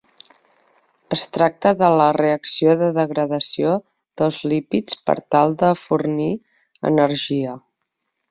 [1.15, 3.75] Es tracta de la reacció de degradació
[4.21, 6.31] dels lípids per tal de fornir
[6.93, 7.57] energia.